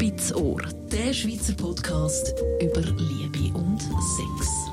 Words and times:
Spitz 0.00 0.32
Ohr, 0.32 0.62
der 0.92 1.12
Schweizer 1.12 1.54
Podcast 1.54 2.32
über 2.62 2.82
Liebe 2.82 3.52
und 3.58 3.80
Sex. 3.80 4.70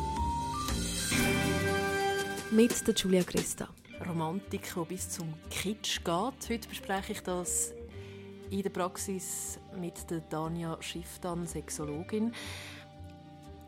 Mit 2.51 2.87
der 2.87 2.93
Julia 2.93 3.23
Christa. 3.23 3.67
Romantik, 4.07 4.71
die 4.71 4.85
bis 4.85 5.09
zum 5.09 5.33
Kitsch 5.49 6.03
geht. 6.03 6.49
Heute 6.49 6.69
bespreche 6.69 7.13
ich 7.13 7.21
das 7.21 7.73
in 8.51 8.61
der 8.61 8.69
Praxis 8.69 9.59
mit 9.75 10.07
der 10.11 10.29
Tanja 10.29 10.77
Schifftan, 10.79 11.47
Sexologin. 11.47 12.31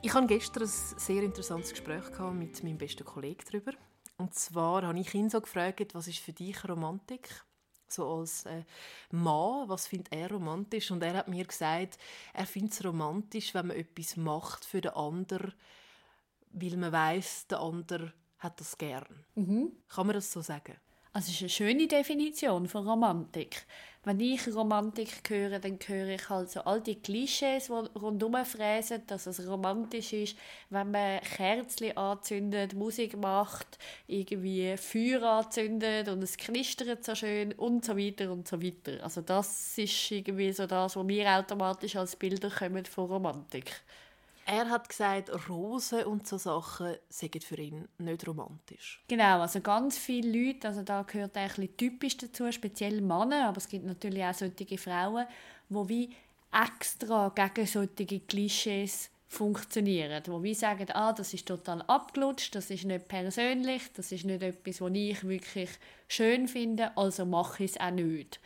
Ich 0.03 0.13
hatte 0.13 0.27
gestern 0.27 0.61
ein 0.61 0.69
sehr 0.69 1.23
interessantes 1.23 1.71
Gespräch 1.71 2.03
mit 2.33 2.63
meinem 2.63 2.77
besten 2.77 3.03
Kollegen 3.03 3.43
darüber. 3.51 3.71
Und 4.19 4.35
zwar 4.35 4.83
habe 4.83 4.99
ich 4.99 5.11
ihn 5.15 5.31
so 5.31 5.41
gefragt, 5.41 5.95
was 5.95 6.07
ist 6.07 6.19
für 6.19 6.33
dich 6.33 6.69
Romantik? 6.69 7.46
So 7.87 8.19
als 8.19 8.45
äh, 8.45 8.63
Mann, 9.11 9.69
was 9.69 9.87
findet 9.87 10.11
er 10.11 10.31
romantisch? 10.31 10.91
Und 10.91 11.03
er 11.03 11.13
hat 11.13 11.27
mir 11.27 11.45
gesagt, 11.45 11.97
er 12.33 12.45
findet 12.45 12.73
es 12.73 12.83
romantisch, 12.85 13.53
wenn 13.53 13.67
man 13.67 13.77
etwas 13.77 14.17
macht 14.17 14.65
für 14.65 14.81
den 14.81 14.93
anderen, 14.93 15.53
weil 16.51 16.77
man 16.77 16.91
weiß, 16.91 17.47
der 17.47 17.59
andere 17.59 18.13
hat 18.39 18.59
das 18.59 18.77
gern. 18.77 19.25
Mhm. 19.35 19.71
Kann 19.87 20.07
man 20.07 20.15
das 20.15 20.31
so 20.31 20.41
sagen? 20.41 20.75
Also 21.17 21.31
es 21.31 21.35
ist 21.37 21.41
eine 21.41 21.49
schöne 21.49 21.87
Definition 21.87 22.67
von 22.67 22.87
Romantik. 22.87 23.65
Wenn 24.03 24.19
ich 24.19 24.47
Romantik 24.53 25.27
höre, 25.27 25.57
dann 25.57 25.79
höre 25.83 26.09
ich 26.09 26.29
halt 26.29 26.51
so 26.51 26.61
all 26.61 26.79
die 26.79 27.01
Klischees, 27.01 27.65
die 27.65 27.99
rundherum 27.99 28.45
fräsen, 28.45 29.01
dass 29.07 29.25
es 29.25 29.47
romantisch 29.47 30.13
ist, 30.13 30.37
wenn 30.69 30.91
man 30.91 31.19
Kerzen 31.21 31.97
anzündet, 31.97 32.75
Musik 32.75 33.17
macht, 33.17 33.79
irgendwie 34.05 34.77
Feuer 34.77 35.23
anzündet 35.23 36.07
und 36.07 36.21
es 36.21 36.37
knistert 36.37 37.03
so 37.03 37.15
schön 37.15 37.51
und 37.53 37.83
so 37.83 37.97
weiter 37.97 38.31
und 38.31 38.47
so 38.47 38.61
weiter. 38.61 39.03
Also 39.03 39.21
das 39.21 39.75
ist 39.75 40.11
irgendwie 40.11 40.51
so 40.53 40.67
das, 40.67 40.95
was 40.95 41.03
mir 41.03 41.27
automatisch 41.31 41.95
als 41.95 42.15
Bilder 42.15 42.51
kommen 42.51 42.85
von 42.85 43.07
Romantik. 43.07 43.81
Er 44.49 44.69
hat 44.69 44.87
gesagt, 44.87 45.29
Rosen 45.49 46.05
und 46.05 46.25
so 46.25 46.37
Sachen 46.37 46.95
seien 47.09 47.41
für 47.41 47.57
ihn 47.57 47.85
nicht 47.97 48.25
romantisch. 48.25 49.03
Genau, 49.09 49.41
also 49.41 49.59
ganz 49.59 49.97
viele 49.97 50.31
Leute, 50.31 50.69
also 50.69 50.83
da 50.83 51.01
gehört 51.01 51.35
ein 51.35 51.49
bisschen 51.49 51.75
typisch 51.75 52.15
dazu, 52.15 52.49
speziell 52.53 53.01
Männer, 53.01 53.49
aber 53.49 53.57
es 53.57 53.67
gibt 53.67 53.85
natürlich 53.85 54.23
auch 54.23 54.33
solche 54.33 54.77
Frauen, 54.77 55.25
die 55.67 55.89
wie 55.89 56.09
extra 56.53 57.27
gegen 57.35 57.67
solche 57.67 58.21
Klischees 58.21 59.09
funktionieren, 59.27 60.23
wo 60.27 60.41
wir 60.41 60.55
sagen, 60.55 60.87
ah, 60.93 61.11
das 61.11 61.33
ist 61.33 61.45
total 61.45 61.81
abgelutscht, 61.81 62.55
das 62.55 62.69
ist 62.69 62.85
nicht 62.85 63.09
persönlich, 63.09 63.81
das 63.95 64.13
ist 64.13 64.23
nicht 64.23 64.41
etwas, 64.41 64.79
was 64.79 64.91
ich 64.93 65.27
wirklich 65.27 65.69
schön 66.07 66.47
finde, 66.47 66.95
also 66.95 67.25
mache 67.25 67.65
ich 67.65 67.71
es 67.71 67.79
auch 67.81 67.91
nicht. 67.91 68.39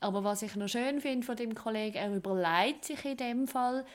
Aber 0.00 0.22
was 0.22 0.42
ich 0.42 0.54
noch 0.54 0.68
schön 0.68 1.00
finde 1.00 1.24
von 1.24 1.36
dem 1.36 1.54
Kollegen, 1.54 1.96
er 1.96 2.14
überlegt 2.14 2.84
sich 2.84 3.02
in 3.06 3.16
dem 3.16 3.48
Fall, 3.48 3.86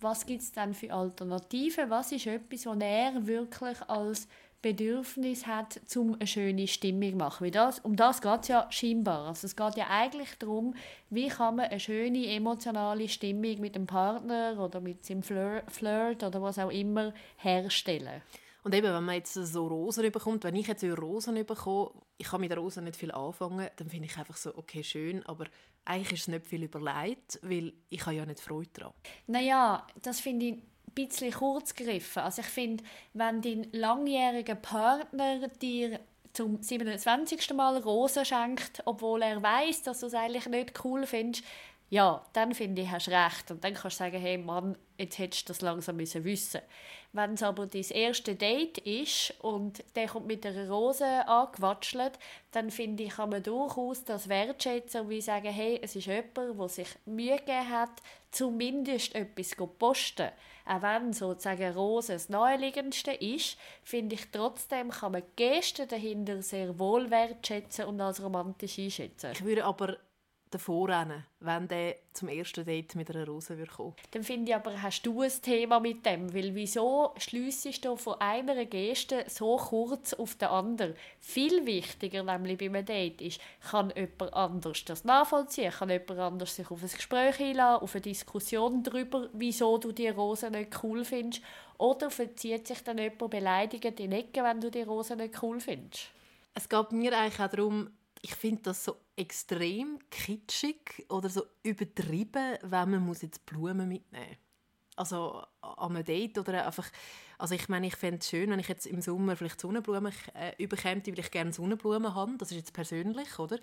was 0.00 0.26
gibt 0.26 0.42
es 0.42 0.52
dann 0.52 0.74
für 0.74 0.92
Alternativen? 0.92 1.90
Was 1.90 2.12
ist 2.12 2.26
etwas, 2.26 2.66
was 2.66 2.78
er 2.80 3.26
wirklich 3.26 3.78
als 3.88 4.28
Bedürfnis 4.60 5.46
hat, 5.46 5.80
um 5.96 6.14
eine 6.14 6.26
schöne 6.26 6.66
Stimmung 6.66 7.12
zu 7.12 7.16
machen? 7.16 7.50
das, 7.50 7.78
um 7.80 7.96
das 7.96 8.20
geht 8.20 8.40
es 8.42 8.48
ja 8.48 8.66
scheinbar. 8.70 9.28
Also 9.28 9.46
es 9.46 9.56
geht 9.56 9.76
ja 9.76 9.86
eigentlich 9.88 10.36
darum, 10.38 10.74
wie 11.10 11.28
kann 11.28 11.56
man 11.56 11.66
eine 11.66 11.80
schöne 11.80 12.26
emotionale 12.26 13.08
Stimmung 13.08 13.60
mit 13.60 13.74
dem 13.74 13.86
Partner 13.86 14.58
oder 14.58 14.80
mit 14.80 15.04
seinem 15.04 15.22
Flirt 15.22 16.22
oder 16.22 16.42
was 16.42 16.58
auch 16.58 16.70
immer 16.70 17.12
herstellen. 17.36 18.22
Und 18.64 18.74
eben, 18.74 18.92
wenn 18.92 19.04
man 19.04 19.14
jetzt 19.14 19.34
so 19.34 19.66
Rosen 19.66 20.10
bekommt, 20.10 20.44
wenn 20.44 20.56
ich 20.56 20.66
jetzt 20.66 20.84
Rosen 20.84 21.46
bekomme, 21.46 21.90
ich 22.18 22.26
kann 22.26 22.40
mit 22.40 22.56
Rosen 22.56 22.84
nicht 22.84 22.96
viel 22.96 23.12
anfangen, 23.12 23.68
dann 23.76 23.88
finde 23.88 24.06
ich 24.06 24.18
einfach 24.18 24.36
so, 24.36 24.54
okay, 24.56 24.82
schön, 24.82 25.24
aber 25.26 25.46
eigentlich 25.88 26.12
ist 26.12 26.20
es 26.22 26.28
nicht 26.28 26.46
viel 26.46 26.64
überlegt, 26.64 27.38
weil 27.42 27.72
ich 27.88 28.04
habe 28.04 28.16
ja 28.16 28.26
nicht 28.26 28.40
Freude 28.40 28.68
daran. 28.74 28.92
Naja, 29.26 29.86
das 30.02 30.20
finde 30.20 30.46
ich 30.46 30.52
ein 30.52 30.62
bisschen 30.94 31.32
kurz 31.32 31.74
gegriffen. 31.74 32.22
Also 32.22 32.42
ich 32.42 32.48
finde, 32.48 32.84
wenn 33.14 33.40
dein 33.40 33.68
langjähriger 33.72 34.54
Partner 34.54 35.48
dir 35.48 36.00
zum 36.32 36.62
27. 36.62 37.54
Mal 37.54 37.78
Rosen 37.78 38.24
schenkt, 38.24 38.82
obwohl 38.84 39.22
er 39.22 39.42
weiß, 39.42 39.82
dass 39.82 40.00
du 40.00 40.06
es 40.06 40.14
eigentlich 40.14 40.46
nicht 40.46 40.84
cool 40.84 41.06
findest, 41.06 41.44
ja, 41.90 42.22
dann 42.34 42.54
finde 42.54 42.82
ich, 42.82 42.90
hast 42.90 43.06
du 43.06 43.12
recht. 43.12 43.50
Und 43.50 43.64
dann 43.64 43.74
kannst 43.74 43.98
du 43.98 44.04
sagen, 44.04 44.20
hey 44.20 44.36
Mann, 44.36 44.76
jetzt 44.98 45.18
hättest 45.18 45.48
du 45.48 45.52
das 45.52 45.62
langsam 45.62 45.96
müssen 45.96 46.22
wissen 46.24 46.60
Wenn 47.12 47.34
es 47.34 47.42
aber 47.42 47.66
dein 47.66 47.82
erste 47.82 48.34
Date 48.34 48.78
ist 48.78 49.32
und 49.40 49.82
der 49.96 50.08
kommt 50.08 50.26
mit 50.26 50.44
einer 50.44 50.68
Rose 50.68 51.06
angewatschelt, 51.26 52.18
dann 52.50 52.70
finde 52.70 53.04
ich, 53.04 53.10
kann 53.10 53.30
man 53.30 53.42
durchaus 53.42 54.04
das 54.04 54.28
wertschätzen 54.28 55.06
und 55.06 55.22
sagen, 55.22 55.48
hey, 55.50 55.80
es 55.82 55.96
ist 55.96 56.06
jemand, 56.06 56.36
der 56.36 56.68
sich 56.68 56.88
Mühe 57.06 57.36
gegeben 57.38 57.70
hat, 57.70 58.02
zumindest 58.32 59.14
etwas 59.14 59.50
zu 59.50 59.66
posten. 59.66 60.28
Auch 60.66 60.82
wenn 60.82 61.14
sozusagen 61.14 61.72
Rose 61.72 62.12
das 62.12 62.28
Naheliegendste 62.28 63.12
ist, 63.12 63.56
finde 63.82 64.16
ich 64.16 64.30
trotzdem, 64.30 64.90
kann 64.90 65.12
man 65.12 65.22
die 65.22 65.36
Gesten 65.36 65.88
dahinter 65.88 66.42
sehr 66.42 66.78
wohl 66.78 67.10
wertschätzen 67.10 67.86
und 67.86 67.98
als 68.02 68.22
romantisch 68.22 68.78
einschätzen. 68.78 69.30
Ich 69.32 69.42
würde 69.42 69.64
aber 69.64 69.96
davor 70.50 70.88
rennen, 70.88 71.24
wenn 71.40 71.68
der 71.68 71.96
zum 72.12 72.28
ersten 72.28 72.64
Date 72.64 72.94
mit 72.94 73.10
einer 73.10 73.26
Rose 73.26 73.56
kommen 73.66 73.94
Dann 74.10 74.22
finde 74.22 74.50
ich 74.50 74.56
aber, 74.56 74.82
hast 74.82 75.02
du 75.02 75.22
ein 75.22 75.32
Thema 75.42 75.80
mit 75.80 76.04
dem? 76.04 76.32
Weil 76.34 76.54
wieso 76.54 77.14
schliessest 77.16 77.84
du 77.84 77.96
von 77.96 78.20
einer 78.20 78.64
Geste 78.64 79.24
so 79.28 79.56
kurz 79.56 80.14
auf 80.14 80.34
den 80.36 80.48
anderen? 80.48 80.94
Viel 81.20 81.64
wichtiger 81.66 82.22
nämlich 82.22 82.58
bei 82.58 82.66
einem 82.66 82.84
Date 82.84 83.20
ist, 83.22 83.40
kann 83.70 83.92
jemand 83.94 84.32
anders 84.32 84.84
das 84.84 85.04
nachvollziehen? 85.04 85.72
Kann 85.72 85.90
jemand 85.90 86.18
anders 86.18 86.56
sich 86.56 86.70
auf 86.70 86.82
ein 86.82 86.88
Gespräch 86.88 87.40
einladen, 87.40 87.82
auf 87.82 87.94
eine 87.94 88.02
Diskussion 88.02 88.82
darüber, 88.82 89.28
wieso 89.32 89.78
du 89.78 89.92
die 89.92 90.08
Rose 90.08 90.50
nicht 90.50 90.82
cool 90.82 91.04
findest? 91.04 91.42
Oder 91.78 92.10
verzieht 92.10 92.66
sich 92.66 92.82
dann 92.82 92.98
jemand 92.98 93.30
beleidigend 93.30 94.00
in 94.00 94.10
die 94.10 94.16
Ecke, 94.16 94.42
wenn 94.42 94.60
du 94.60 94.70
die 94.70 94.82
Rose 94.82 95.14
nicht 95.14 95.40
cool 95.42 95.60
findest? 95.60 96.08
Es 96.54 96.68
geht 96.68 96.90
mir 96.90 97.16
eigentlich 97.16 97.40
auch 97.40 97.48
darum, 97.48 97.88
ich 98.22 98.34
finde 98.34 98.62
das 98.62 98.84
so 98.84 98.96
extrem 99.16 99.98
kitschig 100.10 101.06
oder 101.08 101.28
so 101.28 101.44
übertrieben, 101.62 102.58
wenn 102.62 102.90
man 102.90 103.06
muss 103.06 103.22
jetzt 103.22 103.44
Blumen 103.46 103.88
mitnehmen 103.88 104.26
muss. 104.28 104.38
Also 104.96 105.42
an 105.60 105.96
einem 105.96 106.04
Date 106.04 106.38
oder 106.38 106.66
einfach... 106.66 106.90
Also 107.38 107.54
ich 107.54 107.68
meine, 107.68 107.86
ich 107.86 107.94
fände 107.94 108.18
es 108.18 108.28
schön, 108.28 108.50
wenn 108.50 108.58
ich 108.58 108.66
jetzt 108.66 108.86
im 108.86 109.00
Sommer 109.00 109.36
vielleicht 109.36 109.60
Sonnenblumen 109.60 110.12
äh, 110.34 110.52
überkäme, 110.58 111.06
weil 111.06 111.18
ich 111.20 111.30
gerne 111.30 111.52
Sonnenblumen 111.52 112.12
habe. 112.12 112.36
Das 112.36 112.50
ist 112.50 112.56
jetzt 112.56 112.72
persönlich, 112.72 113.38
oder? 113.38 113.60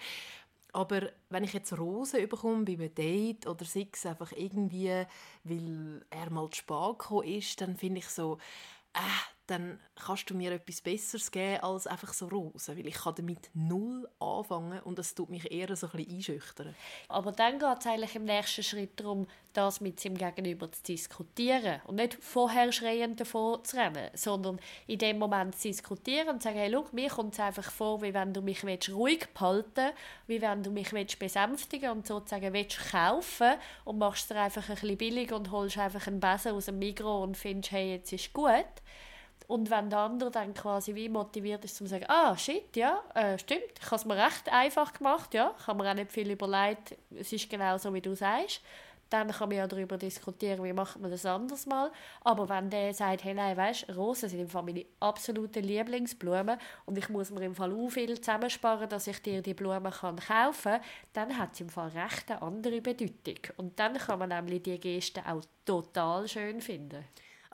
Aber 0.71 1.09
wenn 1.29 1.43
ich 1.43 1.53
jetzt 1.53 1.77
Rosen 1.77 2.27
bekomme 2.27 2.63
bei 2.63 2.73
einem 2.73 2.93
Date 2.93 3.47
oder 3.47 3.63
es 3.63 4.05
einfach 4.05 4.31
irgendwie, 4.33 5.05
weil 5.43 6.05
er 6.09 6.29
mal 6.29 6.49
zu 6.49 6.59
spät 6.59 6.99
gekommen 6.99 7.27
ist, 7.27 7.59
dann 7.59 7.75
finde 7.75 7.99
ich 7.99 8.07
so, 8.07 8.37
äh, 8.93 9.34
dann 9.47 9.79
kannst 9.95 10.29
du 10.29 10.35
mir 10.35 10.51
etwas 10.51 10.81
Besseres 10.81 11.31
geben 11.31 11.61
als 11.61 11.87
einfach 11.87 12.13
so 12.13 12.27
Rosen, 12.27 12.77
weil 12.77 12.87
ich 12.87 12.95
kann 12.95 13.15
damit 13.15 13.49
null 13.53 14.07
anfangen 14.19 14.79
und 14.81 14.99
das 14.99 15.15
tut 15.15 15.29
mich 15.29 15.51
eher 15.51 15.75
so 15.75 15.87
ein 15.87 15.91
bisschen 15.93 16.15
einschüchtern. 16.15 16.75
Aber 17.07 17.31
dann 17.31 17.59
geht 17.59 17.79
es 17.79 17.87
eigentlich 17.87 18.15
im 18.15 18.25
nächsten 18.25 18.63
Schritt 18.63 18.99
darum, 18.99 19.27
das 19.53 19.81
mit 19.81 19.99
seinem 19.99 20.17
Gegenüber 20.17 20.71
zu 20.71 20.83
diskutieren 20.83 21.81
und 21.85 21.95
nicht 21.95 22.15
vorher 22.15 22.71
schreiend 22.71 23.19
davon 23.19 23.63
zu 23.63 23.77
rennen, 23.77 24.09
sondern 24.13 24.59
in 24.87 24.99
dem 24.99 25.17
Moment 25.17 25.55
zu 25.55 25.69
diskutieren 25.69 26.29
und 26.29 26.41
zu 26.41 26.49
sagen, 26.49 26.59
hey, 26.59 26.71
schau, 26.71 26.85
mir 26.91 27.09
kommt 27.09 27.33
es 27.33 27.39
einfach 27.39 27.71
vor, 27.71 28.01
wie 28.01 28.13
wenn 28.13 28.33
du 28.33 28.41
mich 28.41 28.63
ruhig 28.89 29.27
behalten 29.33 29.91
wie 30.27 30.41
wenn 30.41 30.63
du 30.63 30.71
mich 30.71 30.91
besänftigen 31.19 31.91
und 31.91 32.07
sozusagen 32.07 32.53
willst 32.53 32.91
kaufen 32.91 33.53
und 33.83 33.97
machst 33.97 34.23
es 34.23 34.27
dir 34.29 34.41
einfach 34.41 34.67
ein 34.69 34.75
bisschen 34.75 34.97
billig 34.97 35.31
und 35.31 35.51
holst 35.51 35.77
einfach 35.77 36.07
einen 36.07 36.19
Besen 36.19 36.53
aus 36.53 36.65
dem 36.65 36.79
Mikro 36.79 37.23
und 37.23 37.37
findest, 37.37 37.71
hey, 37.71 37.93
jetzt 37.93 38.11
ist 38.11 38.33
gut 38.33 38.65
und 39.47 39.69
wenn 39.69 39.89
der 39.89 39.99
andere 39.99 40.31
dann 40.31 40.53
quasi 40.53 40.95
wie 40.95 41.09
motiviert 41.09 41.63
ist, 41.65 41.75
zu 41.75 41.85
sagen, 41.85 42.05
ah, 42.07 42.37
shit, 42.37 42.75
ja, 42.75 43.01
äh, 43.13 43.37
stimmt, 43.37 43.61
ich 43.79 43.85
habe 43.85 43.95
es 43.95 44.05
mir 44.05 44.17
recht 44.17 44.51
einfach 44.51 44.93
gemacht, 44.93 45.33
ja, 45.33 45.53
ich 45.59 45.67
habe 45.67 45.83
mir 45.83 45.89
auch 45.89 45.95
nicht 45.95 46.11
viel 46.11 46.31
überlegt, 46.31 46.95
es 47.11 47.31
ist 47.31 47.49
genau 47.49 47.77
so, 47.77 47.93
wie 47.93 48.01
du 48.01 48.15
sagst, 48.15 48.61
dann 49.09 49.31
kann 49.31 49.49
man 49.49 49.57
ja 49.57 49.67
darüber 49.67 49.97
diskutieren, 49.97 50.63
wie 50.63 50.73
macht 50.73 50.99
man 50.99 51.11
das 51.11 51.25
anders 51.25 51.65
mal. 51.65 51.91
Aber 52.21 52.49
wenn 52.49 52.69
der 52.69 52.93
sagt, 52.93 53.23
hey, 53.23 53.33
nein, 53.33 53.55
weißt, 53.55 53.95
Rosen 53.95 54.29
sind 54.29 54.39
im 54.39 54.49
Fall 54.49 54.63
meine 54.63 54.85
absoluten 54.99 55.63
Lieblingsblumen 55.63 56.57
und 56.85 56.97
ich 56.97 57.09
muss 57.09 57.29
mir 57.29 57.45
im 57.45 57.55
Fall 57.55 57.71
auch 57.71 57.89
viel 57.89 58.19
zusammensparen, 58.19 58.89
dass 58.89 59.07
ich 59.07 59.21
dir 59.21 59.41
die 59.41 59.53
Blumen 59.53 59.91
kann 59.91 60.17
kaufen 60.17 60.71
kann, 60.71 60.81
dann 61.13 61.37
hat 61.37 61.53
es 61.53 61.61
im 61.61 61.69
Fall 61.69 61.89
recht 61.89 62.31
eine 62.31 62.41
andere 62.41 62.81
Bedeutung. 62.81 63.53
Und 63.57 63.79
dann 63.79 63.97
kann 63.97 64.19
man 64.19 64.29
nämlich 64.29 64.63
die 64.63 64.79
Geste 64.79 65.21
auch 65.25 65.41
total 65.65 66.27
schön 66.27 66.61
finden. 66.61 67.05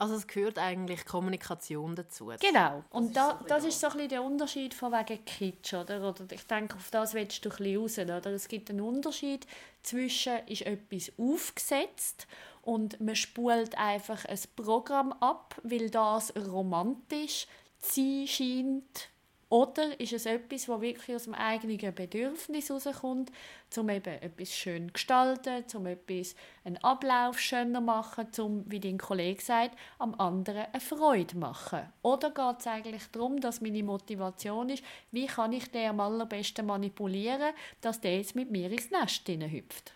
Also 0.02 0.16
es 0.16 0.26
gehört 0.26 0.58
eigentlich 0.58 1.06
Kommunikation 1.06 1.96
dazu. 1.96 2.34
Genau. 2.40 2.84
Und 2.90 3.16
das, 3.16 3.34
ist, 3.34 3.42
da, 3.42 3.46
das 3.48 3.66
ist 3.66 3.80
so 3.80 3.86
ein 3.86 3.94
bisschen 3.94 4.10
der 4.10 4.24
Unterschied 4.24 4.74
von 4.74 4.92
wegen 4.92 5.24
Kitsch, 5.26 5.76
oder? 5.76 6.10
oder 6.10 6.26
ich 6.32 6.42
denke, 6.48 6.76
auf 6.76 6.90
das 6.90 7.14
willst 7.14 7.46
du 7.46 7.50
ein 7.52 7.56
bisschen 7.56 7.78
raus, 7.80 8.00
oder? 8.00 8.32
Es 8.32 8.48
gibt 8.48 8.72
einen 8.72 8.82
Unterschied 8.82 9.46
zwischen, 9.84 10.40
ist 10.48 10.64
etwas 10.64 11.12
aufgesetzt 11.20 12.26
und 12.64 13.00
man 13.00 13.16
spult 13.16 13.78
einfach 13.78 14.26
ein 14.26 14.40
Programm 14.56 15.14
ab, 15.14 15.62
weil 15.62 15.92
das 15.92 16.34
romantisch 16.36 17.46
zu 17.78 18.26
sein 18.26 18.28
scheint, 18.28 19.11
Oder 19.52 20.00
ist 20.00 20.14
es 20.14 20.26
etwas, 20.26 20.68
das 20.68 20.80
wirklich 20.80 21.14
aus 21.14 21.26
dem 21.26 21.34
eigenen 21.34 21.94
Bedürfnis 21.94 22.70
herauskommt, 22.70 23.34
um 23.76 23.90
eben 23.90 24.22
etwas 24.22 24.56
schön 24.56 24.88
zu 24.88 24.94
gestalten, 24.94 25.66
um 25.76 25.88
etwas, 25.88 26.36
einen 26.64 26.78
Ablauf 26.78 27.38
schöner 27.38 27.82
machen, 27.82 28.30
um, 28.40 28.64
wie 28.72 28.80
dein 28.80 28.98
Kollege 28.98 29.42
sagt, 29.42 29.78
am 30.00 30.16
anderen 30.16 30.68
eine 30.72 30.80
Freude 30.80 31.28
zu 31.28 31.38
machen? 31.38 31.82
Oder 32.02 32.30
geht 32.32 32.62
es 32.62 32.68
eigentlich 32.68 33.06
darum, 33.12 33.42
dass 33.42 33.60
meine 33.60 33.84
Motivation 33.84 34.70
ist, 34.70 34.86
wie 35.12 35.28
kann 35.28 35.52
ich 35.52 35.70
den 35.70 35.90
am 35.90 36.00
allerbesten 36.00 36.66
manipulieren, 36.66 37.54
dass 37.82 38.00
der 38.00 38.16
jetzt 38.16 38.38
mit 38.38 38.52
mir 38.52 38.72
ins 38.72 38.90
Nest 38.90 39.28
hüpft? 39.28 39.92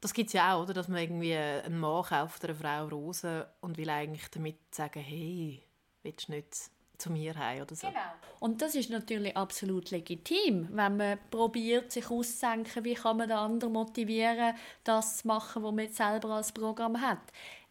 Das 0.00 0.14
gibt 0.14 0.30
es 0.30 0.32
ja 0.32 0.52
auch, 0.52 0.64
oder? 0.64 0.74
dass 0.74 0.88
man 0.88 0.98
irgendwie 0.98 1.36
einen 1.36 1.78
Mann 1.78 2.02
kauft 2.02 2.44
einer 2.44 2.56
Frau 2.56 2.88
Rosen 2.88 3.44
und 3.60 3.78
will 3.78 3.88
eigentlich 3.88 4.28
damit 4.32 4.58
sagen, 4.74 4.98
hey, 4.98 5.62
willst 6.02 6.26
du 6.26 6.32
nicht 6.32 6.75
zu 6.98 7.10
mir 7.10 7.34
heim 7.36 7.62
oder 7.62 7.74
so. 7.74 7.86
Genau. 7.88 8.00
Und 8.40 8.62
das 8.62 8.74
ist 8.74 8.90
natürlich 8.90 9.36
absolut 9.36 9.90
legitim, 9.90 10.68
wenn 10.70 10.96
man 10.96 11.18
probiert, 11.30 11.92
sich 11.92 12.10
auszusenken, 12.10 12.84
wie 12.84 12.94
kann 12.94 13.16
man 13.16 13.28
den 13.28 13.36
anderen 13.36 13.72
motivieren, 13.72 14.54
das 14.84 15.18
zu 15.18 15.28
machen, 15.28 15.62
was 15.62 15.74
man 15.74 15.88
selber 15.88 16.30
als 16.30 16.52
Programm 16.52 17.00
hat. 17.00 17.20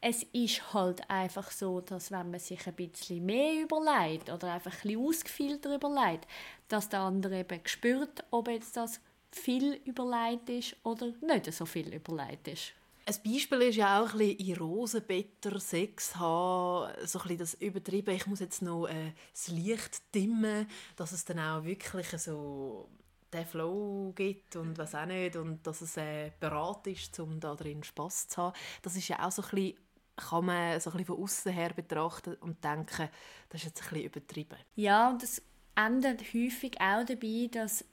Es 0.02 0.24
ist 0.34 0.74
halt 0.74 1.10
einfach 1.10 1.50
so, 1.52 1.82
dass 1.82 2.12
wenn 2.12 2.30
man 2.32 2.40
sich 2.40 2.68
ein 2.68 2.74
bisschen 2.74 3.26
mehr 3.26 3.64
überlegt 3.64 4.30
oder 4.30 4.54
einfach 4.54 4.74
ein 4.74 4.82
bisschen 4.82 5.06
ausgefeilter 5.06 5.76
überlegt, 5.76 6.28
dass 6.68 6.90
der 6.90 7.00
andere 7.00 7.40
eben 7.40 7.60
spürt, 7.66 8.24
ob 8.32 8.48
jetzt 8.48 8.78
das 8.78 9.00
viel 9.32 9.82
überlegt 9.86 10.50
ist 10.50 10.76
oder 10.84 11.12
nicht 11.22 11.52
so 11.52 11.66
viel 11.66 11.94
überlegt 11.94 12.48
ist. 12.48 12.74
Ein 13.08 13.16
Beispiel 13.24 13.62
ist 13.62 13.76
ja 13.76 14.02
auch 14.02 14.14
ein 14.14 14.18
bisschen 14.18 14.40
in 14.40 14.58
Rosenbetter 14.58 15.60
Sex 15.60 16.16
haben, 16.16 16.92
so 17.06 17.20
ein 17.20 17.38
das 17.38 17.54
übertrieben, 17.56 18.16
ich 18.16 18.26
muss 18.26 18.40
jetzt 18.40 18.64
noch 18.64 18.88
äh, 18.88 19.14
das 19.32 19.50
Licht 19.50 20.16
dimmen, 20.16 20.68
dass 20.96 21.12
es 21.12 21.24
dann 21.24 21.38
auch 21.38 21.64
wirklich 21.64 22.08
so 22.20 22.90
den 23.32 23.46
Flow 23.46 24.12
gibt 24.16 24.56
und 24.56 24.80
was 24.80 24.96
auch 24.96 25.06
nicht 25.06 25.36
und 25.36 25.68
dass 25.68 25.82
es 25.82 25.98
äh, 25.98 26.32
bereit 26.40 26.88
ist, 26.88 27.20
um 27.20 27.40
da 27.40 27.54
drin 27.54 27.84
Spass 27.84 28.28
zu 28.28 28.42
haben. 28.42 28.58
Das 28.82 28.96
ist 28.96 29.08
ja 29.08 29.24
auch 29.24 29.32
so 29.32 29.44
ein 29.44 29.50
bisschen 29.50 29.76
kann 30.16 30.46
man 30.46 30.80
so 30.80 30.92
ein 30.92 31.06
von 31.06 31.22
außen 31.22 31.52
her 31.52 31.74
betrachten 31.74 32.36
und 32.36 32.64
denken, 32.64 33.10
das 33.50 33.62
ist 33.62 33.66
jetzt 33.66 33.84
ein 33.84 33.90
bisschen 33.90 34.06
übertrieben. 34.06 34.58
Ja, 34.76 35.10
und 35.10 35.22
das 35.22 35.42
endet 35.76 36.22
häufig 36.34 36.80
auch 36.80 37.06
dabei, 37.06 37.50
dass 37.52 37.84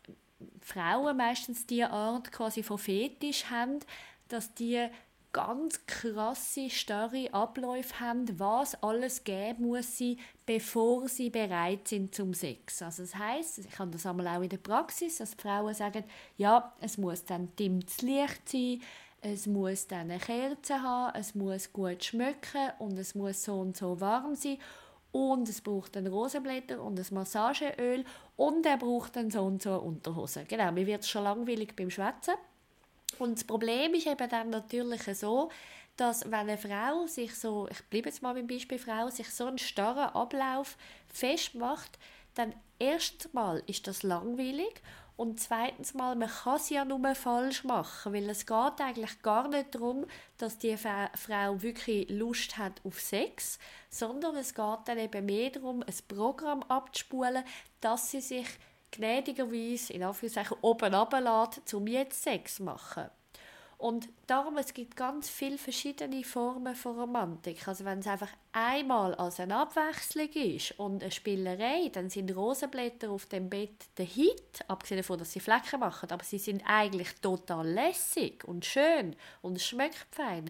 Frauen 0.60 1.16
meistens 1.16 1.66
diese 1.66 1.90
Art 1.90 2.30
quasi 2.30 2.62
von 2.62 2.78
Fetisch 2.78 3.46
haben, 3.46 3.80
dass 4.32 4.54
die 4.54 4.88
ganz 5.32 5.86
krasse, 5.86 6.68
starre 6.68 7.32
Abläufe 7.32 8.00
haben, 8.00 8.38
was 8.38 8.80
alles 8.82 9.24
geben 9.24 9.66
muss 9.66 9.96
sie, 9.96 10.18
bevor 10.44 11.08
sie 11.08 11.30
bereit 11.30 11.88
sind 11.88 12.14
zum 12.14 12.34
Sex. 12.34 12.82
Also 12.82 13.02
das 13.02 13.14
heißt, 13.14 13.58
ich 13.58 13.78
habe 13.78 13.90
das 13.90 14.04
einmal 14.04 14.28
auch 14.28 14.42
in 14.42 14.50
der 14.50 14.58
Praxis, 14.58 15.18
dass 15.18 15.30
die 15.36 15.42
Frauen 15.42 15.74
sagen, 15.74 16.04
ja, 16.36 16.74
es 16.80 16.98
muss 16.98 17.24
dann 17.24 17.54
dimmtes 17.56 18.02
Licht 18.02 18.48
sein, 18.48 18.82
es 19.22 19.46
muss 19.46 19.86
dann 19.86 20.10
eine 20.10 20.18
Kerze 20.18 20.82
haben, 20.82 21.18
es 21.18 21.34
muss 21.34 21.72
gut 21.72 22.04
schmecken 22.04 22.70
und 22.78 22.98
es 22.98 23.14
muss 23.14 23.44
so 23.44 23.60
und 23.60 23.76
so 23.76 24.00
warm 24.00 24.34
sein 24.34 24.58
und 25.12 25.48
es 25.48 25.60
braucht 25.60 25.96
dann 25.96 26.06
Rosenblätter 26.06 26.82
und 26.82 26.98
ein 26.98 27.14
Massageöl 27.14 28.04
und 28.36 28.66
er 28.66 28.78
braucht 28.78 29.16
dann 29.16 29.30
so 29.30 29.42
und 29.42 29.62
so 29.62 29.76
Unterhosen. 29.76 30.46
Genau, 30.48 30.72
mir 30.72 30.86
wird 30.86 31.06
schon 31.06 31.24
langweilig 31.24 31.76
beim 31.76 31.90
Schwätzen. 31.90 32.34
Und 33.22 33.36
das 33.38 33.44
Problem 33.44 33.94
ist 33.94 34.06
eben 34.06 34.28
dann 34.28 34.50
natürlich 34.50 35.02
so, 35.16 35.50
dass 35.96 36.24
wenn 36.24 36.34
eine 36.34 36.58
Frau 36.58 37.06
sich 37.06 37.34
so, 37.34 37.68
ich 37.70 37.82
bleibe 37.84 38.08
jetzt 38.08 38.22
mal 38.22 38.34
beim 38.34 38.46
Beispiel 38.46 38.78
Frau, 38.78 39.08
sich 39.10 39.30
so 39.30 39.46
einen 39.46 39.58
starren 39.58 40.14
Ablauf 40.14 40.76
festmacht, 41.06 41.98
dann 42.34 42.54
erstmal 42.78 43.62
ist 43.66 43.86
das 43.86 44.02
langweilig 44.02 44.82
und 45.16 45.38
zweitens 45.38 45.94
mal, 45.94 46.16
man 46.16 46.30
kann 46.30 46.56
es 46.56 46.70
ja 46.70 46.84
nur 46.84 47.14
falsch 47.14 47.62
machen, 47.64 48.12
weil 48.12 48.28
es 48.28 48.46
geht 48.46 48.80
eigentlich 48.80 49.22
gar 49.22 49.46
nicht 49.46 49.74
darum, 49.74 50.06
dass 50.38 50.58
die 50.58 50.76
Frau 50.76 51.62
wirklich 51.62 52.08
Lust 52.08 52.56
hat 52.58 52.80
auf 52.84 53.00
Sex, 53.00 53.58
sondern 53.90 54.34
es 54.36 54.54
geht 54.54 54.78
dann 54.86 54.98
eben 54.98 55.26
mehr 55.26 55.50
darum, 55.50 55.82
ein 55.82 55.94
Programm 56.08 56.62
abzuspulen, 56.64 57.44
dass 57.80 58.10
sie 58.10 58.20
sich 58.20 58.48
gnädigerweise 58.92 59.92
in 59.92 60.02
Anführungszeichen 60.02 60.56
oben 60.60 60.94
runterlässt, 60.94 61.74
um 61.74 61.86
jetzt 61.86 62.22
Sex 62.22 62.56
zu 62.56 62.62
machen. 62.62 63.10
Und 63.82 64.08
darum, 64.28 64.58
es 64.58 64.72
gibt 64.72 64.94
ganz 64.94 65.28
viele 65.28 65.58
verschiedene 65.58 66.22
Formen 66.22 66.76
von 66.76 67.00
Romantik. 67.00 67.66
Also 67.66 67.84
wenn 67.84 67.98
es 67.98 68.06
einfach 68.06 68.28
einmal 68.52 69.12
als 69.16 69.40
eine 69.40 69.56
Abwechslung 69.56 70.28
ist 70.28 70.78
und 70.78 71.02
eine 71.02 71.10
Spielerei, 71.10 71.90
dann 71.92 72.08
sind 72.08 72.30
Rosenblätter 72.30 73.10
auf 73.10 73.26
dem 73.26 73.50
Bett 73.50 73.86
der 73.98 74.04
Hit, 74.04 74.64
abgesehen 74.68 74.98
davon, 74.98 75.18
dass 75.18 75.32
sie 75.32 75.40
Flecken 75.40 75.80
machen, 75.80 76.12
aber 76.12 76.22
sie 76.22 76.38
sind 76.38 76.62
eigentlich 76.64 77.12
total 77.20 77.66
lässig 77.66 78.44
und 78.44 78.64
schön 78.64 79.16
und 79.40 79.56
es 79.56 79.66
schmeckt 79.66 80.06
fein. 80.12 80.48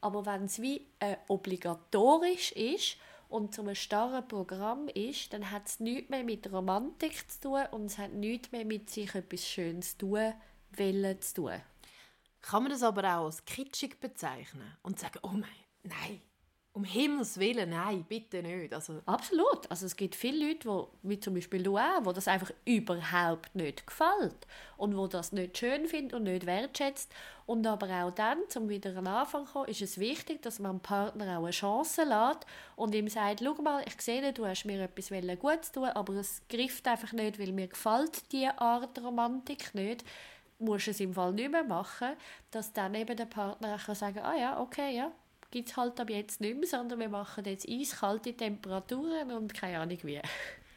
Aber 0.00 0.26
wenn 0.26 0.46
es 0.46 0.60
wie 0.60 0.84
äh, 0.98 1.18
obligatorisch 1.28 2.50
ist 2.50 2.96
und 3.32 3.54
zum 3.54 3.66
einem 3.66 3.74
starren 3.74 4.28
Programm 4.28 4.88
ist, 4.88 5.32
dann 5.32 5.50
hat 5.50 5.66
es 5.66 5.80
nichts 5.80 6.10
mehr 6.10 6.22
mit 6.22 6.52
Romantik 6.52 7.30
zu 7.30 7.40
tun 7.40 7.62
und 7.70 7.86
es 7.86 7.98
hat 7.98 8.12
nichts 8.12 8.52
mehr 8.52 8.64
mit 8.64 8.90
sich 8.90 9.14
etwas 9.14 9.48
Schönes 9.48 9.92
zu 9.92 10.06
tun, 10.06 10.34
wollen 10.76 11.20
zu 11.22 11.34
tun. 11.34 11.62
Kann 12.42 12.62
man 12.64 12.72
das 12.72 12.82
aber 12.82 13.02
auch 13.04 13.26
als 13.26 13.44
kitschig 13.44 14.00
bezeichnen 14.00 14.76
und 14.82 14.98
sagen, 14.98 15.20
oh 15.22 15.28
mein, 15.28 15.48
nein, 15.82 16.20
um 16.74 16.84
Himmels 16.84 17.38
Willen, 17.38 17.68
nein, 17.68 18.04
bitte 18.08 18.42
nicht. 18.42 18.72
Also 18.72 19.02
Absolut. 19.04 19.70
Also 19.70 19.84
es 19.84 19.94
gibt 19.94 20.14
viele 20.14 20.48
Leute, 20.48 20.68
wo, 20.68 20.88
wie 21.02 21.20
zum 21.20 21.34
Beispiel 21.34 21.62
du 21.62 21.76
auch, 21.76 22.04
wo 22.04 22.12
das 22.12 22.28
einfach 22.28 22.50
überhaupt 22.64 23.54
nicht 23.54 23.86
gefällt 23.86 24.46
und 24.78 24.96
wo 24.96 25.06
das 25.06 25.32
nicht 25.32 25.58
schön 25.58 25.86
findet 25.86 26.14
und 26.14 26.22
nicht 26.22 26.46
wertschätzt. 26.46 27.12
Und 27.44 27.66
aber 27.66 28.04
auch 28.04 28.10
dann, 28.12 28.38
um 28.56 28.70
wieder 28.70 28.96
an 28.96 29.06
Anfang 29.06 29.46
zu 29.46 29.52
kommen, 29.52 29.68
ist 29.68 29.82
es 29.82 29.98
wichtig, 29.98 30.40
dass 30.40 30.60
man 30.60 30.76
dem 30.76 30.80
Partner 30.80 31.38
auch 31.38 31.42
eine 31.42 31.50
Chance 31.50 32.04
lässt 32.04 32.46
und 32.76 32.94
ihm 32.94 33.08
sagt, 33.08 33.42
schau 33.44 33.60
mal, 33.60 33.84
ich 33.86 34.00
sehe, 34.00 34.32
du 34.32 34.46
hast 34.46 34.64
mir 34.64 34.82
etwas 34.82 35.10
gut 35.38 35.64
zu 35.66 35.72
tun, 35.72 35.88
aber 35.88 36.14
es 36.14 36.40
grifft 36.48 36.88
einfach 36.88 37.12
nicht, 37.12 37.38
weil 37.38 37.52
mir 37.52 37.68
gefällt 37.68 38.32
diese 38.32 38.58
Art 38.58 38.98
Romantik 39.02 39.74
nicht 39.74 40.04
musst 40.62 40.88
es 40.88 41.00
im 41.00 41.12
Fall 41.12 41.32
nicht 41.32 41.50
mehr 41.50 41.64
machen, 41.64 42.12
dass 42.50 42.72
dann 42.72 42.94
eben 42.94 43.16
der 43.16 43.26
Partner 43.26 43.76
kann 43.78 43.94
sagen, 43.94 44.20
ah 44.20 44.36
ja, 44.36 44.60
okay, 44.60 44.96
ja, 44.96 45.10
gibt 45.52 45.68
es 45.68 45.76
halt 45.76 46.00
ab 46.00 46.10
jetzt 46.10 46.40
nicht 46.40 46.56
mehr, 46.56 46.66
sondern 46.66 46.98
wir 46.98 47.08
machen 47.08 47.44
jetzt 47.44 47.68
eiskalte 47.68 48.34
Temperaturen 48.34 49.30
und 49.30 49.54
keine 49.54 49.78
Ahnung 49.78 49.98
wie. 50.02 50.20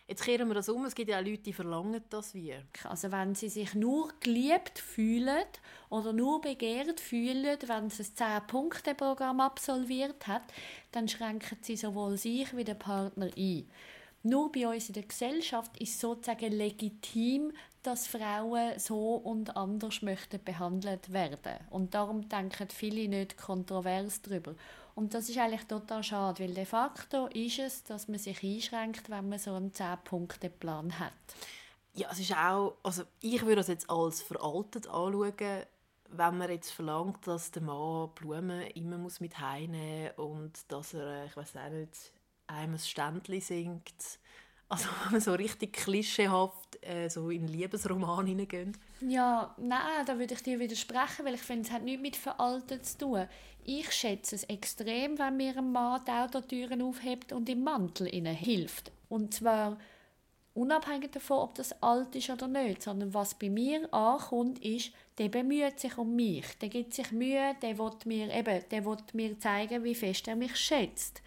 Jetzt 0.07 0.23
kehren 0.23 0.47
wir 0.47 0.53
das 0.53 0.69
um. 0.69 0.85
Es 0.85 0.93
gibt 0.93 1.09
ja 1.09 1.17
auch 1.17 1.25
Leute, 1.25 1.41
die 1.41 1.53
verlangen 1.53 2.03
das 2.11 2.35
wie. 2.35 2.53
Also 2.83 3.11
wenn 3.11 3.33
sie 3.33 3.49
sich 3.49 3.73
nur 3.73 4.13
geliebt 4.19 4.77
fühlen 4.77 5.47
oder 5.89 6.13
nur 6.13 6.41
begehrt 6.41 6.99
fühlen, 6.99 7.57
wenn 7.65 7.89
sie 7.89 8.03
ein 8.03 8.41
10-Punkte-Programm 8.41 9.41
absolviert 9.41 10.27
hat, 10.27 10.43
dann 10.91 11.07
schränken 11.07 11.57
sie 11.61 11.75
sowohl 11.75 12.17
sich 12.17 12.55
wie 12.55 12.63
den 12.63 12.77
Partner 12.77 13.31
ein. 13.35 13.67
Nur 14.25 14.51
bei 14.51 14.67
uns 14.67 14.87
in 14.87 14.93
der 14.93 15.03
Gesellschaft 15.03 15.79
ist 15.79 15.99
sozusagen 15.99 16.51
legitim, 16.51 17.51
dass 17.83 18.07
Frauen 18.07 18.79
so 18.79 19.17
und 19.17 19.55
anders 19.55 20.01
möchten 20.01 20.43
behandelt 20.43 21.13
werden. 21.13 21.59
Und 21.69 21.93
darum 21.93 22.27
denken 22.27 22.69
viele 22.69 23.07
nicht 23.07 23.37
kontrovers 23.37 24.23
darüber. 24.23 24.55
Und 24.95 25.13
das 25.13 25.29
ist 25.29 25.37
eigentlich 25.37 25.65
total 25.65 26.01
schade, 26.01 26.43
weil 26.43 26.55
de 26.55 26.65
facto 26.65 27.27
ist 27.27 27.59
es, 27.59 27.83
dass 27.83 28.07
man 28.07 28.17
sich 28.17 28.43
einschränkt, 28.43 29.11
wenn 29.11 29.29
man 29.29 29.37
so 29.37 29.53
einen 29.53 29.71
10-Punkte-Plan 29.71 30.97
hat. 30.97 31.13
Ja, 31.93 32.09
es 32.11 32.19
ist 32.19 32.35
auch, 32.35 32.77
also 32.81 33.03
ich 33.21 33.43
würde 33.43 33.57
das 33.57 33.67
jetzt 33.67 33.87
als 33.91 34.23
veraltet 34.23 34.87
anschauen, 34.87 35.65
wenn 36.09 36.37
man 36.39 36.49
jetzt 36.49 36.71
verlangt, 36.71 37.27
dass 37.27 37.51
der 37.51 37.61
Mann 37.61 38.09
Blumen 38.15 38.61
immer 38.71 38.97
muss 38.97 39.19
mit 39.19 39.39
heimnehmen 39.39 40.13
und 40.17 40.53
dass 40.69 40.95
er, 40.95 41.25
ich 41.25 41.37
weiß 41.37 41.57
auch 41.57 41.69
nicht, 41.69 42.11
einem 42.47 42.73
ein 42.73 42.79
Ständchen 42.79 43.41
singt 43.41 44.19
also 44.67 44.89
wenn 45.03 45.11
man 45.13 45.21
so 45.21 45.33
richtig 45.33 45.73
klischeehaft 45.73 46.83
äh, 46.83 47.07
so 47.09 47.29
in 47.29 47.47
Liebesroman 47.47 48.25
hineingeht. 48.25 48.75
Ja, 49.01 49.53
nein, 49.57 50.05
da 50.05 50.17
würde 50.17 50.33
ich 50.33 50.41
dir 50.41 50.59
widersprechen, 50.59 51.25
weil 51.25 51.35
ich 51.35 51.41
finde, 51.41 51.67
es 51.67 51.71
hat 51.71 51.83
nichts 51.83 52.01
mit 52.01 52.15
veraltet 52.15 52.85
zu 52.85 52.97
tun. 52.97 53.27
Ich 53.63 53.91
schätze 53.91 54.35
es 54.35 54.43
extrem, 54.45 55.17
wenn 55.19 55.37
mir 55.37 55.57
ein 55.57 55.71
Mann 55.71 56.01
die 56.05 56.11
Autotüren 56.11 56.81
aufhebt 56.81 57.31
und 57.31 57.47
im 57.49 57.63
Mantel 57.63 58.13
ihnen 58.13 58.35
hilft. 58.35 58.91
Und 59.07 59.33
zwar 59.33 59.77
unabhängig 60.55 61.11
davon, 61.11 61.39
ob 61.39 61.55
das 61.55 61.81
alt 61.83 62.15
ist 62.15 62.29
oder 62.29 62.47
nicht, 62.47 62.81
sondern 62.81 63.13
was 63.13 63.35
bei 63.35 63.49
mir 63.49 63.93
ankommt, 63.93 64.63
ist, 64.63 64.91
der 65.17 65.29
bemüht 65.29 65.79
sich 65.79 65.97
um 65.97 66.15
mich, 66.15 66.45
der 66.59 66.69
gibt 66.69 66.93
sich 66.93 67.11
Mühe, 67.11 67.55
der 67.61 67.77
will 67.77 67.91
mir, 68.05 68.33
eben, 68.33 68.63
der 68.71 68.85
will 68.85 68.97
mir 69.13 69.37
zeigen, 69.37 69.83
wie 69.83 69.95
fest 69.95 70.27
er 70.27 70.35
mich 70.35 70.55
schätzt. 70.55 71.21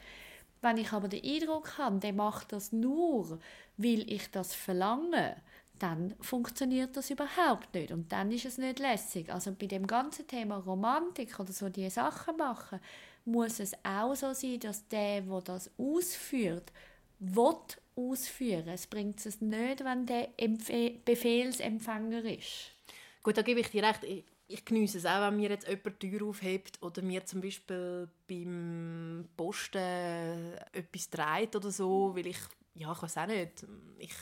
Wenn 0.60 0.78
ich 0.78 0.92
aber 0.92 1.08
den 1.08 1.24
Eindruck 1.24 1.78
habe, 1.78 1.98
der 1.98 2.12
macht 2.12 2.52
das 2.52 2.72
nur, 2.72 3.38
weil 3.76 4.10
ich 4.10 4.30
das 4.30 4.54
verlange, 4.54 5.36
dann 5.78 6.14
funktioniert 6.20 6.96
das 6.96 7.10
überhaupt 7.10 7.72
nicht 7.74 7.92
und 7.92 8.10
dann 8.10 8.32
ist 8.32 8.44
es 8.44 8.58
nicht 8.58 8.80
lässig. 8.80 9.32
Also 9.32 9.52
bei 9.52 9.66
dem 9.66 9.86
ganzen 9.86 10.26
Thema 10.26 10.56
Romantik 10.56 11.38
oder 11.38 11.52
so 11.52 11.68
die 11.68 11.88
Sachen 11.88 12.36
machen, 12.36 12.80
muss 13.24 13.60
es 13.60 13.72
auch 13.84 14.14
so 14.16 14.32
sein, 14.32 14.58
dass 14.60 14.88
der, 14.88 15.28
wo 15.28 15.40
das 15.40 15.70
ausführt, 15.78 16.72
will 17.20 17.56
ausführen. 17.94 18.68
Es 18.68 18.86
bringt 18.86 19.24
es 19.26 19.40
nicht, 19.40 19.84
wenn 19.84 20.06
der 20.06 20.28
Empf 20.36 20.70
Befehlsempfänger 21.04 22.24
ist. 22.24 22.72
Gut, 23.22 23.36
da 23.36 23.42
gebe 23.42 23.60
ich 23.60 23.70
dir 23.70 23.82
recht. 23.82 24.04
Ich, 24.50 24.64
genieße 24.64 24.98
es 24.98 25.06
auch, 25.06 25.20
wenn 25.20 25.36
mir 25.36 25.50
jetzt 25.50 25.68
jemand 25.68 26.02
die 26.02 26.10
Tür 26.10 26.26
aufhebt 26.26 26.82
oder 26.82 27.02
mir 27.02 27.24
zum 27.26 27.42
Beispiel 27.42 28.08
beim 28.26 29.28
Posten 29.36 30.54
etwas 30.72 31.10
dreht 31.10 31.54
oder 31.54 31.70
so, 31.70 32.16
weil 32.16 32.28
ich, 32.28 32.38
ja, 32.74 32.90
ich 32.90 33.02
weiß 33.02 33.18
auch 33.18 33.26
nicht, 33.26 33.66
ich, 33.98 34.14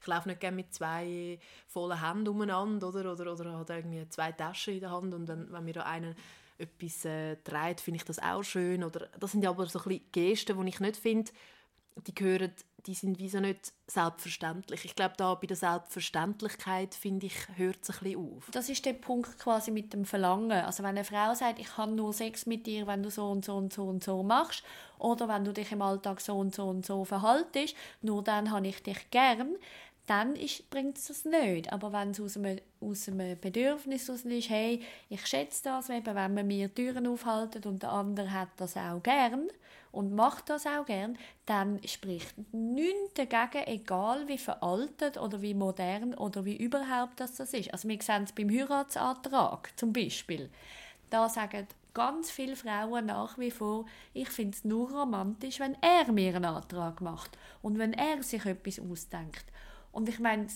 ich 0.00 0.06
laufe 0.06 0.28
nicht 0.28 0.40
gerne 0.40 0.56
mit 0.56 0.72
zwei 0.72 1.38
vollen 1.66 2.00
Händen 2.00 2.28
umeinander 2.28 2.88
oder, 2.88 3.12
oder, 3.12 3.32
oder 3.32 3.52
habe 3.52 3.74
irgendwie 3.74 4.08
zwei 4.08 4.30
Taschen 4.30 4.74
in 4.74 4.80
der 4.80 4.92
Hand 4.92 5.14
und 5.14 5.26
wenn, 5.26 5.50
wenn 5.52 5.64
mir 5.64 5.74
da 5.74 5.82
einer 5.82 6.14
etwas 6.58 7.04
äh, 7.04 7.36
dreht, 7.42 7.80
finde 7.80 7.98
ich 7.98 8.04
das 8.04 8.18
auch 8.18 8.42
schön. 8.42 8.84
Oder, 8.84 9.08
das 9.18 9.32
sind 9.32 9.44
aber 9.44 9.66
so 9.66 9.80
ein 9.80 9.84
bisschen 9.88 10.12
Gesten, 10.12 10.60
die 10.60 10.68
ich 10.68 10.80
nicht 10.80 10.96
finde, 10.96 11.32
die 12.06 12.14
gehören, 12.14 12.52
die 12.86 12.94
sind 12.94 13.18
wie 13.18 13.28
so 13.28 13.38
nicht 13.38 13.72
selbstverständlich. 13.86 14.84
Ich 14.84 14.94
glaube, 14.94 15.14
da 15.16 15.34
bei 15.34 15.46
der 15.46 15.56
Selbstverständlichkeit, 15.56 16.94
finde 16.94 17.26
ich, 17.26 17.36
hört 17.56 17.78
es 17.82 17.90
ein 17.90 17.98
bisschen 18.02 18.36
auf. 18.36 18.50
Das 18.50 18.68
ist 18.68 18.84
der 18.84 18.94
Punkt 18.94 19.38
quasi 19.38 19.70
mit 19.70 19.92
dem 19.92 20.04
Verlangen. 20.04 20.50
Also 20.50 20.82
wenn 20.82 20.90
eine 20.90 21.04
Frau 21.04 21.34
sagt, 21.34 21.58
ich 21.58 21.76
habe 21.76 21.92
nur 21.92 22.12
Sex 22.12 22.46
mit 22.46 22.66
dir, 22.66 22.86
wenn 22.86 23.02
du 23.02 23.10
so 23.10 23.30
und 23.30 23.44
so 23.44 23.56
und 23.56 23.72
so 23.72 23.84
und 23.84 24.02
so 24.02 24.22
machst, 24.22 24.64
oder 24.98 25.28
wenn 25.28 25.44
du 25.44 25.52
dich 25.52 25.70
im 25.72 25.82
Alltag 25.82 26.20
so 26.20 26.36
und 26.36 26.54
so 26.54 26.64
und 26.68 26.84
so 26.84 27.04
verhaltest, 27.04 27.76
nur 28.00 28.22
dann 28.22 28.50
habe 28.50 28.66
ich 28.66 28.82
dich 28.82 29.10
gern, 29.10 29.56
dann 30.12 30.34
bringt 30.68 30.98
es 30.98 31.06
das 31.06 31.24
nicht. 31.24 31.72
Aber 31.72 31.90
wenn 31.92 32.10
es 32.10 32.20
aus 32.20 32.36
einem, 32.36 32.58
aus 32.80 33.08
einem 33.08 33.38
Bedürfnis 33.40 34.10
aus 34.10 34.24
ist, 34.24 34.50
hey, 34.50 34.82
ich 35.08 35.26
schätze 35.26 35.64
das, 35.64 35.88
wenn 35.88 36.04
man 36.04 36.46
mir 36.46 36.72
Türen 36.74 37.06
aufhalten 37.06 37.64
und 37.64 37.82
der 37.82 37.92
andere 37.92 38.30
hat 38.30 38.50
das 38.58 38.76
auch 38.76 39.02
gern 39.02 39.48
und 39.90 40.14
macht 40.14 40.50
das 40.50 40.66
auch 40.66 40.84
gern, 40.84 41.16
dann 41.46 41.80
spricht 41.86 42.34
nichts 42.52 43.14
dagegen, 43.14 43.66
egal 43.66 44.28
wie 44.28 44.36
veraltet 44.36 45.16
oder 45.16 45.40
wie 45.40 45.54
modern 45.54 46.12
oder 46.12 46.44
wie 46.44 46.58
überhaupt 46.58 47.18
das, 47.18 47.36
das 47.36 47.54
ist. 47.54 47.72
Also 47.72 47.88
wir 47.88 48.02
sehen 48.02 48.24
es 48.24 48.32
beim 48.32 48.50
Heiratsantrag 48.50 49.70
zum 49.76 49.94
Beispiel. 49.94 50.50
Da 51.08 51.30
sagen 51.30 51.66
ganz 51.94 52.30
viele 52.30 52.56
Frauen 52.56 53.06
nach 53.06 53.38
wie 53.38 53.50
vor, 53.50 53.86
ich 54.12 54.28
finde 54.28 54.56
es 54.56 54.64
nur 54.64 54.90
romantisch, 54.90 55.58
wenn 55.58 55.76
er 55.80 56.12
mir 56.12 56.36
einen 56.36 56.44
Antrag 56.44 57.00
macht 57.00 57.38
und 57.62 57.78
wenn 57.78 57.94
er 57.94 58.22
sich 58.22 58.44
etwas 58.44 58.78
ausdenkt. 58.78 59.44
Und 59.92 60.08
ich 60.08 60.18
meine, 60.18 60.48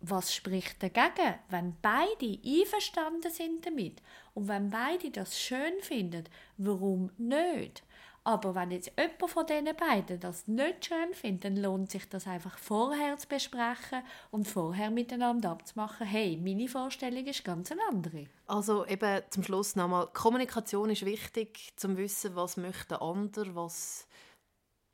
was 0.00 0.34
spricht 0.34 0.82
dagegen, 0.82 1.34
wenn 1.48 1.76
beide 1.82 2.38
einverstanden 2.44 3.30
sind 3.30 3.66
damit 3.66 4.02
und 4.34 4.46
wenn 4.48 4.70
beide 4.70 5.10
das 5.10 5.40
schön 5.40 5.80
finden, 5.80 6.24
warum 6.58 7.10
nicht? 7.16 7.82
Aber 8.26 8.56
wenn 8.56 8.72
jetzt 8.72 8.90
jemand 8.98 9.30
von 9.30 9.46
diesen 9.46 9.76
beiden 9.76 10.18
das 10.18 10.48
nicht 10.48 10.86
schön 10.86 11.14
findet, 11.14 11.44
dann 11.44 11.56
lohnt 11.56 11.92
sich 11.92 12.08
das 12.08 12.26
einfach 12.26 12.58
vorher 12.58 13.16
zu 13.16 13.28
besprechen 13.28 14.02
und 14.32 14.48
vorher 14.48 14.90
miteinander 14.90 15.50
abzumachen, 15.50 16.04
hey, 16.04 16.36
meine 16.36 16.66
Vorstellung 16.66 17.24
ist 17.24 17.44
ganz 17.44 17.70
eine 17.70 17.82
andere. 17.88 18.26
Also 18.48 18.84
eben 18.84 19.22
zum 19.30 19.44
Schluss 19.44 19.76
nochmal, 19.76 20.08
Kommunikation 20.12 20.90
ist 20.90 21.04
wichtig, 21.04 21.72
zum 21.76 21.96
wissen, 21.96 22.34
was 22.34 22.56
möchte 22.56 22.88
der 22.88 23.02
andere, 23.02 23.54
was 23.54 24.08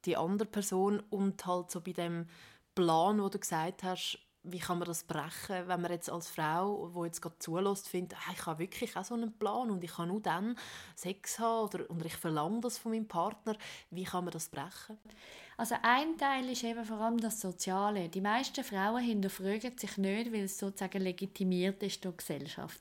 die 0.04 0.18
andere 0.18 0.49
Person 0.49 1.00
und 1.08 1.46
halt 1.46 1.70
so 1.70 1.80
bei 1.80 1.92
dem 1.92 2.26
Plan, 2.75 3.23
wo 3.23 3.29
du 3.29 3.38
gesagt 3.38 3.83
hast, 3.83 4.19
wie 4.45 4.59
kann 4.59 4.79
man 4.79 4.88
das 4.88 5.05
brechen, 5.05 5.69
wenn 5.69 5.81
man 5.81 5.93
jetzt 5.93 6.11
als 6.11 6.29
Frau, 6.29 6.91
wo 6.93 7.05
jetzt 7.05 7.21
gerade 7.21 7.38
zulässt, 7.38 7.88
findet, 7.88 8.19
ah, 8.19 8.33
ich 8.33 8.45
habe 8.45 8.59
wirklich 8.59 8.97
auch 8.97 9.05
so 9.05 9.14
einen 9.14 9.38
Plan 9.38 9.71
und 9.71 9.85
ich 9.85 9.93
kann 9.93 10.09
nur 10.09 10.21
dann 10.21 10.57
Sex 10.97 11.38
haben 11.38 11.69
oder, 11.69 11.91
oder 11.91 12.07
ich 12.07 12.17
verlange 12.17 12.61
das 12.61 12.79
von 12.79 12.93
meinem 12.93 13.07
Partner. 13.07 13.57
Wie 13.91 14.02
kann 14.02 14.25
man 14.25 14.33
das 14.33 14.49
brechen? 14.49 14.99
Also 15.57 15.76
ein 15.83 16.19
Teil 16.19 16.49
ist 16.50 16.64
eben 16.64 16.85
vor 16.85 16.99
allem 16.99 17.19
das 17.19 17.41
Soziale. 17.41 18.09
Die 18.09 18.21
meisten 18.21 18.64
Frauen 18.64 19.02
hinterfragen 19.02 19.79
sich 19.79 19.97
nicht, 19.97 20.33
weil 20.33 20.45
es 20.45 20.59
sozusagen 20.59 21.02
legitimiert 21.02 21.81
ist 21.85 22.05
durch 22.05 22.17
die 22.17 22.26
Gesellschaft. 22.26 22.81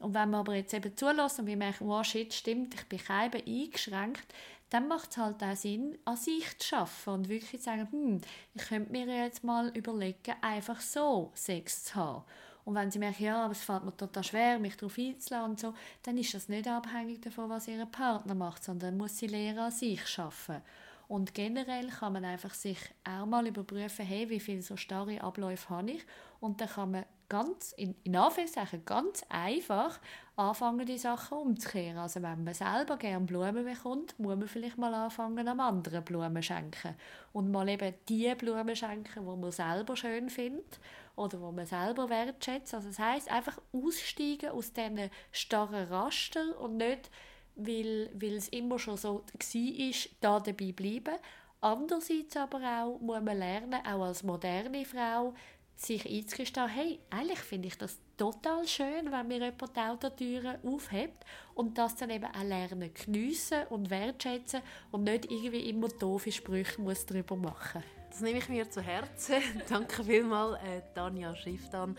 Und 0.00 0.14
wenn 0.14 0.30
man 0.30 0.40
aber 0.40 0.54
jetzt 0.54 0.74
eben 0.74 0.96
zulässt 0.96 1.38
und 1.38 1.46
wir 1.46 1.56
merken, 1.56 1.86
wow, 1.86 2.04
shit, 2.04 2.32
stimmt, 2.32 2.74
ich 2.74 2.88
bin 2.88 2.98
kein 2.98 3.32
eingeschränkt, 3.32 4.34
dann 4.70 4.88
macht 4.88 5.10
es 5.10 5.16
halt 5.18 5.42
auch 5.42 5.56
Sinn, 5.56 5.98
an 6.04 6.16
sich 6.16 6.58
zu 6.58 6.76
arbeiten 6.76 7.10
und 7.10 7.28
wirklich 7.28 7.60
zu 7.60 7.64
sagen, 7.64 7.88
hm, 7.90 8.20
ich 8.54 8.62
könnte 8.62 8.92
mir 8.92 9.06
jetzt 9.06 9.44
mal 9.44 9.68
überlegen, 9.76 10.34
einfach 10.40 10.80
so 10.80 11.30
Sex 11.34 11.84
zu 11.84 11.94
haben. 11.96 12.24
Und 12.64 12.74
wenn 12.74 12.90
sie 12.90 12.98
merken, 12.98 13.24
ja, 13.24 13.44
aber 13.44 13.52
es 13.52 13.62
fällt 13.62 13.84
mir 13.84 13.96
total 13.96 14.22
schwer, 14.22 14.58
mich 14.58 14.76
darauf 14.76 14.96
einzulassen 14.96 15.50
und 15.50 15.60
so, 15.60 15.74
dann 16.02 16.16
ist 16.18 16.34
das 16.34 16.48
nicht 16.48 16.68
abhängig 16.68 17.20
davon, 17.20 17.50
was 17.50 17.68
ihr 17.68 17.84
Partner 17.86 18.34
macht, 18.34 18.62
sondern 18.62 18.96
muss 18.96 19.18
sie 19.18 19.26
lernen, 19.26 19.58
an 19.58 19.72
sich 19.72 20.00
arbeiten. 20.18 20.62
Und 21.08 21.34
generell 21.34 21.88
kann 21.88 22.12
man 22.12 22.24
einfach 22.24 22.54
sich 22.54 22.78
auch 23.02 23.26
mal 23.26 23.44
überprüfen, 23.44 24.06
hey, 24.06 24.30
wie 24.30 24.38
viele 24.38 24.62
so 24.62 24.76
starre 24.76 25.20
Abläufe 25.20 25.68
habe 25.68 25.90
ich? 25.90 26.06
Und 26.38 26.60
dann 26.60 26.68
kann 26.68 26.92
man 26.92 27.04
ganz, 27.30 27.72
in, 27.78 27.94
in 28.04 28.16
Anführungszeichen, 28.16 28.84
ganz 28.84 29.24
einfach 29.30 29.98
anfangen, 30.36 30.84
die 30.84 30.98
Sachen 30.98 31.38
umzukehren. 31.38 31.96
Also 31.96 32.20
wenn 32.22 32.44
man 32.44 32.52
selber 32.52 32.96
gerne 32.98 33.24
Blumen 33.24 33.64
bekommt, 33.64 34.18
muss 34.18 34.36
man 34.36 34.48
vielleicht 34.48 34.76
mal 34.76 34.92
anfangen, 34.92 35.38
einem 35.38 35.60
anderen 35.60 36.04
Blumen 36.04 36.42
schenken. 36.42 36.96
Und 37.32 37.50
mal 37.50 37.68
eben 37.68 37.94
die 38.08 38.34
Blumen 38.34 38.76
schenken, 38.76 39.20
die 39.24 39.40
man 39.40 39.52
selber 39.52 39.96
schön 39.96 40.28
findet 40.28 40.80
oder 41.16 41.38
die 41.38 41.56
man 41.56 41.66
selber 41.66 42.10
wertschätzt. 42.10 42.74
Also 42.74 42.88
das 42.88 42.98
heisst, 42.98 43.30
einfach 43.30 43.58
aussteigen 43.72 44.50
aus 44.50 44.72
diesen 44.72 45.10
starren 45.30 45.88
Raster 45.88 46.60
und 46.60 46.78
nicht, 46.78 47.10
weil, 47.54 48.10
weil 48.14 48.34
es 48.34 48.48
immer 48.48 48.78
schon 48.78 48.96
so 48.96 49.22
war, 49.22 50.10
da 50.20 50.40
dabei 50.40 50.72
bleiben. 50.72 51.14
Andererseits 51.60 52.36
aber 52.36 52.58
auch 52.58 52.98
muss 53.00 53.22
man 53.22 53.38
lernen, 53.38 53.86
auch 53.86 54.00
als 54.00 54.22
moderne 54.22 54.84
Frau, 54.84 55.34
sich 55.80 56.06
einzugestehen, 56.06 56.68
hey, 56.68 57.00
eigentlich 57.10 57.38
finde 57.38 57.68
ich 57.68 57.78
das 57.78 57.98
total 58.16 58.66
schön, 58.66 59.10
wenn 59.10 59.28
mir 59.28 59.38
jemand 59.38 59.74
die 59.74 59.80
Autotüren 59.80 60.58
aufhebt 60.64 61.24
und 61.54 61.78
das 61.78 61.96
dann 61.96 62.10
eben 62.10 62.26
auch 62.26 62.42
lernen 62.42 62.92
geniessen 62.92 63.66
und 63.70 63.88
wertschätzen 63.88 64.60
und 64.90 65.04
nicht 65.04 65.30
irgendwie 65.30 65.70
immer 65.70 65.88
doofe 65.88 66.30
Sprüche 66.30 66.80
muss 66.82 67.06
darüber 67.06 67.36
machen 67.36 67.82
Das 68.10 68.20
nehme 68.20 68.38
ich 68.38 68.48
mir 68.48 68.70
zu 68.70 68.82
Herzen. 68.82 69.36
Danke 69.68 70.04
vielmals, 70.04 70.62
äh, 70.62 70.82
Tanja 70.94 71.34
Schifftan. 71.34 71.96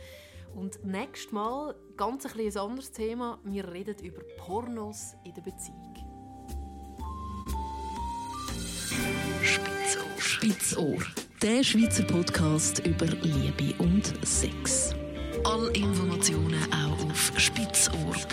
Und 0.56 0.84
nächstes 0.86 1.32
Mal 1.32 1.76
ganz 1.98 2.26
ein, 2.26 2.40
ein 2.40 2.58
anderes 2.58 2.92
Thema. 2.92 3.40
Wir 3.44 3.68
reden 3.72 3.98
über 4.04 4.22
Pornos 4.38 5.16
in 5.24 5.34
der 5.34 5.42
Beziehung. 5.42 5.96
Spitzohr. 9.42 10.20
Spitzohr 10.20 11.21
der 11.42 11.64
Schweizer 11.64 12.04
Podcast 12.04 12.86
über 12.86 13.08
Liebe 13.24 13.74
und 13.80 14.14
Sex. 14.24 14.94
Alle 15.44 15.72
Informationen 15.72 16.62
auch 16.72 17.10
auf 17.10 17.32
spitzohr.ch. 17.36 18.28